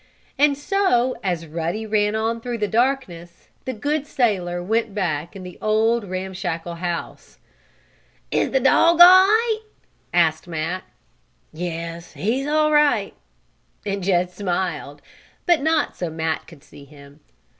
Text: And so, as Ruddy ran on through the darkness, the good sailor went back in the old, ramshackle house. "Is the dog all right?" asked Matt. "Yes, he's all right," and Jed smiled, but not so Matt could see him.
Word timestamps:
And 0.35 0.57
so, 0.57 1.15
as 1.21 1.45
Ruddy 1.45 1.85
ran 1.85 2.15
on 2.15 2.41
through 2.41 2.57
the 2.57 2.67
darkness, 2.67 3.49
the 3.65 3.73
good 3.73 4.07
sailor 4.07 4.63
went 4.63 4.95
back 4.95 5.35
in 5.35 5.43
the 5.43 5.59
old, 5.61 6.09
ramshackle 6.09 6.73
house. 6.77 7.37
"Is 8.31 8.49
the 8.49 8.59
dog 8.59 8.93
all 8.99 9.27
right?" 9.27 9.59
asked 10.11 10.47
Matt. 10.47 10.85
"Yes, 11.53 12.13
he's 12.13 12.47
all 12.47 12.71
right," 12.71 13.13
and 13.85 14.01
Jed 14.03 14.31
smiled, 14.31 15.03
but 15.45 15.61
not 15.61 15.95
so 15.95 16.09
Matt 16.09 16.47
could 16.47 16.63
see 16.63 16.85
him. 16.85 17.19